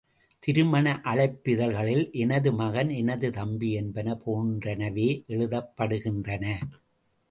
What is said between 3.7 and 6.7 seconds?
என்பன போன்றனவே எழுதப்படுகின்றன்.